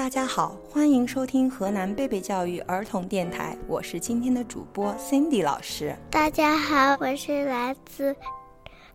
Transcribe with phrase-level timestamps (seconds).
[0.00, 5.94] 大家好，欢迎收听河南贝贝教育儿童电台，我是今天的主播 Cindy 老师。
[6.10, 8.16] 大家好，我是来自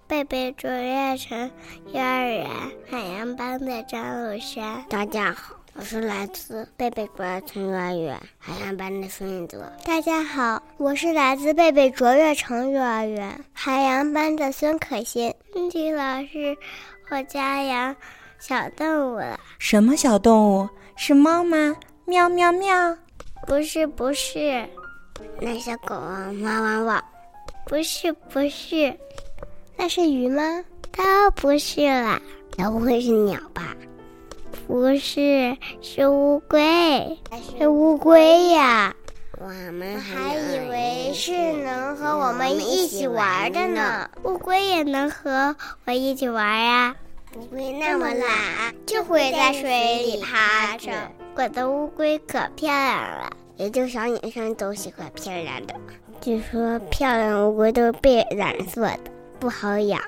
[0.08, 1.52] 贝贝卓越城
[1.94, 2.50] 幼儿园
[2.90, 4.84] 海洋班的张鲁山。
[4.90, 9.72] 大家好，我是来自贝贝卓越城幼儿园海洋班的孙运泽。
[9.86, 15.32] 大家好，我是来自贝贝卓越城幼儿园海洋班的孙可欣。
[15.54, 16.58] Cindy 老师，
[17.12, 17.96] 我家养
[18.48, 19.40] 小动物了。
[19.58, 20.70] 什么小动物？
[20.96, 21.76] 是猫吗？
[22.06, 22.96] 喵喵喵！
[23.48, 24.64] 不是不是，
[25.42, 26.32] 那是狗啊！
[26.44, 27.04] 汪汪汪！
[27.66, 28.96] 不是不是，
[29.76, 30.64] 那是鱼吗？
[30.92, 32.22] 都不是啦。
[32.56, 33.76] 那不会是鸟吧？
[34.68, 37.18] 不是，是乌龟。
[37.58, 38.94] 是乌龟呀！
[39.40, 41.32] 我们还以为是
[41.64, 44.08] 能和我们一起玩的呢。
[44.24, 46.96] 乌龟也能和我一起玩呀。
[47.36, 50.90] 乌龟那么懒，就会在水里趴着。
[51.36, 55.76] 我的乌龟可漂亮了，也就小女生都喜欢漂亮的。
[56.22, 59.00] 据说漂亮乌龟都是被染色的，
[59.38, 60.02] 不好养。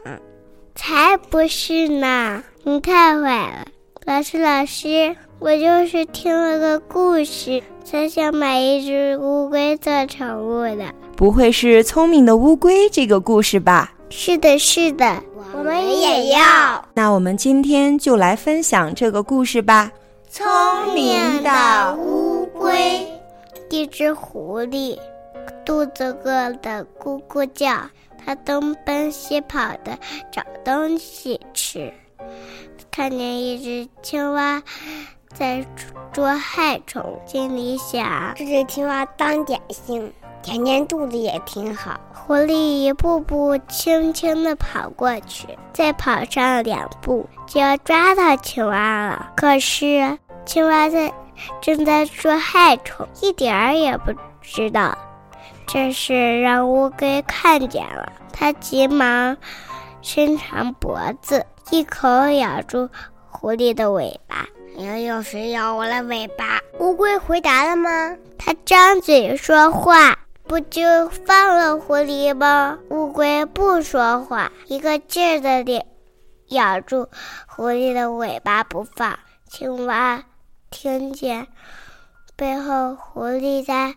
[0.73, 2.43] 才不是呢！
[2.63, 3.67] 你太坏了，
[4.05, 10.93] 老师老师，我就是听了个故事，才想买一只乌龟做宠物的。
[11.17, 13.95] 不会是聪明的乌龟这个故事吧？
[14.09, 15.21] 是的，是的。
[15.53, 16.85] 我们也要。
[16.93, 19.91] 那我们今天就来分享这个故事吧。
[20.29, 20.45] 聪
[20.93, 23.07] 明的乌龟，
[23.69, 24.97] 一只狐狸，
[25.65, 27.81] 肚子饿得咕咕叫，
[28.23, 29.97] 它东奔西跑的
[30.31, 31.91] 找东西吃。
[32.91, 34.61] 看见一只青蛙
[35.33, 35.65] 在
[36.11, 40.11] 捉害虫，心里想：这只青蛙当点心。
[40.47, 41.99] 填填肚子也挺好。
[42.13, 49.33] 狐狸一步步轻轻地跑过去，再跑上两步就要抓到青蛙了。
[49.35, 51.13] 可是青蛙在
[51.59, 54.97] 正在捉害虫，一点儿也不知道。
[55.67, 59.35] 这是让乌龟看见了，它急忙
[60.01, 62.87] 伸长脖子，一口咬住
[63.29, 64.45] 狐狸的尾巴。
[64.77, 66.61] 又有谁咬我的尾巴？
[66.79, 68.15] 乌龟回答了吗？
[68.37, 70.17] 它张嘴说话。
[70.47, 72.79] 不就放了狐狸吗？
[72.89, 75.85] 乌龟不说话，一个劲儿的
[76.47, 77.09] 咬住
[77.47, 79.19] 狐狸的尾巴不放。
[79.49, 80.23] 青蛙
[80.69, 81.47] 听见
[82.37, 83.95] 背后狐狸在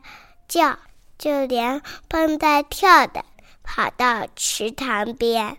[0.49, 0.77] 叫，
[1.16, 3.25] 就连蹦带跳的
[3.62, 5.56] 跑到池塘边，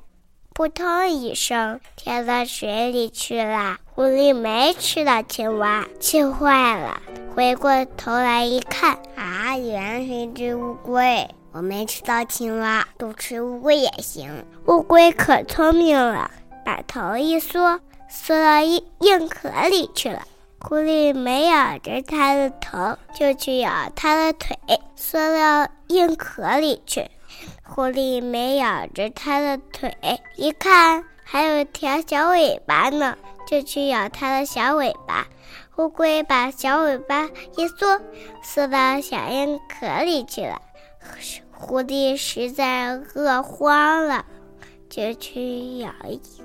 [0.54, 3.78] 扑通一声跳到水里去了。
[3.94, 7.02] 狐狸没吃到青蛙，气坏了。
[7.42, 11.28] 回过头来一看，啊，原来是一只乌龟。
[11.52, 14.46] 我没吃到青蛙，不吃乌龟也行。
[14.68, 16.30] 乌龟可聪明了，
[16.64, 20.22] 把头一缩，缩到硬硬壳里去了。
[20.60, 24.56] 狐狸没咬着它的头，就去咬它的腿，
[24.96, 27.10] 缩到硬壳里去。
[27.64, 29.98] 狐狸没咬着它的腿，
[30.36, 35.26] 一看还有条小尾巴呢，就去咬它的小尾巴。
[35.82, 37.28] 乌龟把小尾巴
[37.58, 38.00] 一缩，
[38.44, 40.62] 缩到小硬壳里去了。
[41.52, 44.24] 狐狸实在饿慌了，
[44.92, 45.92] 就去咬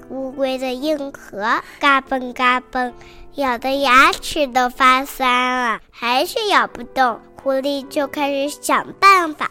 [0.08, 2.94] 乌龟的硬壳，嘎嘣嘎嘣，
[3.34, 7.20] 咬的牙齿都发酸了，还是咬不动。
[7.42, 9.50] 狐狸就开始想办法。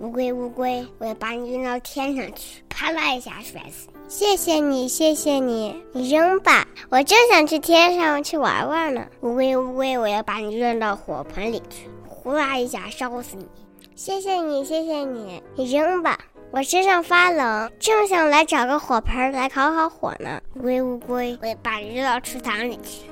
[0.00, 4.01] 乌龟，乌龟，我要把你扔到天上去，啪啦一下摔死你。
[4.14, 9.06] 谢谢你，谢谢你，你扔吧，我正想去天上去玩玩呢。
[9.22, 13.48] 乌龟，乌龟，我要把你扔到火盆里去，呼啦一下烧死你。
[13.96, 16.18] 谢谢你，谢谢你，你扔吧，
[16.50, 20.42] 我身上发冷，正想来找个火盆来烤烤火呢。
[20.56, 23.10] 乌龟，乌龟，我要把你扔到池塘里去。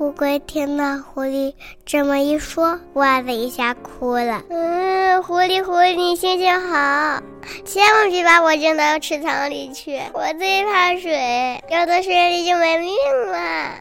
[0.00, 1.52] 乌龟听到狐狸
[1.84, 4.42] 这么一说，哇的一下哭了。
[4.48, 7.22] 嗯，狐狸，狐狸，你心情好，
[7.66, 12.96] 千万别把我扔到池塘里去，我最怕水，掉到水里就没命
[13.30, 13.74] 了。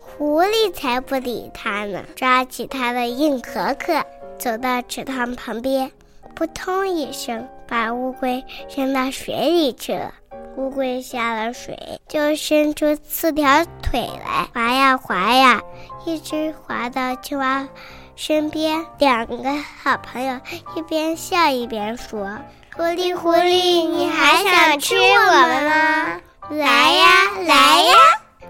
[0.00, 4.02] 狐狸才不理他呢，抓起它的硬壳壳，
[4.38, 5.92] 走到池塘旁边，
[6.34, 8.42] 扑通一声，把乌龟
[8.74, 10.14] 扔到水里去了。
[10.56, 15.60] 乌龟下了水，就伸出四条腿来，滑呀滑呀，
[16.06, 17.68] 一直滑到青蛙
[18.14, 18.86] 身边。
[18.98, 19.36] 两个
[19.82, 20.40] 好朋友
[20.74, 22.38] 一边笑一边说
[22.74, 26.20] ：“狐狸，狐狸，你还想吃我们吗？
[26.48, 27.06] 来呀，
[27.46, 27.94] 来呀！”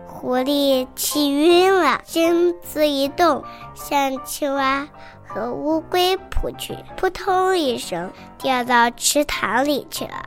[0.06, 3.42] 狐狸气晕了，身子一动，
[3.74, 4.86] 向青蛙
[5.26, 10.22] 和乌龟扑去，扑通一声，掉到池塘里去了。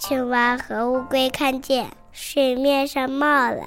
[0.00, 3.66] 青蛙和乌龟看见水面上冒了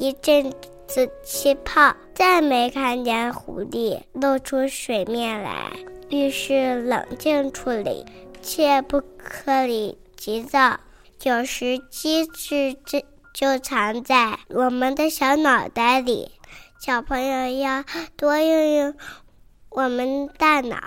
[0.00, 0.50] 一阵
[0.88, 5.70] 子气泡，再没看见狐狸露出水面来。
[6.08, 8.06] 遇事冷静处理，
[8.40, 10.80] 切不可以急躁。
[11.22, 13.00] 有时机智就
[13.34, 16.32] 就藏在我们的小脑袋里。
[16.80, 17.84] 小朋友要
[18.16, 18.94] 多用用
[19.68, 20.78] 我们大脑，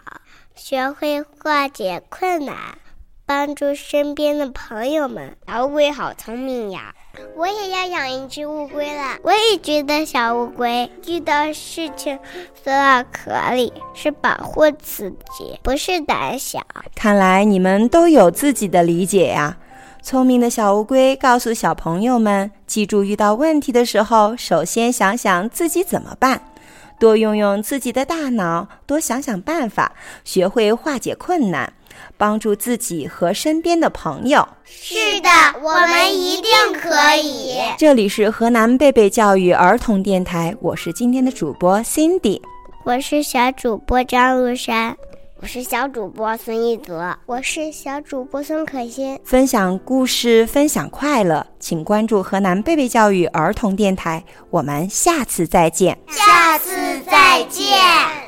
[0.56, 2.80] 学会化解困难。
[3.28, 5.36] 帮助身边的朋友们。
[5.46, 6.96] 小乌龟好聪明呀！
[7.36, 9.18] 我也要养一只乌龟了。
[9.22, 12.18] 我也觉得小乌龟遇到事情
[12.64, 16.66] 缩到壳里是保护自己，不是胆小。
[16.96, 19.58] 看来你们都有自己的理解呀。
[20.02, 26.42] 聪明的小乌龟告诉小朋友们：记住，遇到问题的时候，首先想想自己怎么办，
[26.98, 29.92] 多用用自己的大脑，多想想办法，
[30.24, 31.74] 学会化解困难。
[32.18, 34.48] 帮助自己和身边的朋友。
[34.64, 35.30] 是的，
[35.62, 37.58] 我们一定可以。
[37.78, 42.42] 这里是河南贝贝教育儿童电台，我是今天的主播 Cindy，
[42.84, 44.98] 我是小主播张露珊，
[45.42, 49.20] 我是小主播孙一泽，我是小主播孙可欣。
[49.24, 54.24] 分享故事，分享快乐，请关注河南贝贝教育儿童电台。
[54.50, 55.98] 我们下次再见。
[56.10, 56.76] 下次
[57.10, 58.27] 再见。